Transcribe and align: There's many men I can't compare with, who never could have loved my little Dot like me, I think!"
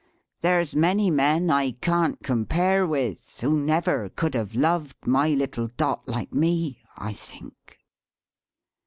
There's 0.39 0.75
many 0.75 1.11
men 1.11 1.51
I 1.51 1.73
can't 1.73 2.23
compare 2.23 2.87
with, 2.87 3.39
who 3.39 3.55
never 3.55 4.09
could 4.09 4.33
have 4.33 4.55
loved 4.55 5.05
my 5.05 5.29
little 5.29 5.67
Dot 5.77 6.07
like 6.07 6.33
me, 6.33 6.79
I 6.97 7.13
think!" 7.13 7.77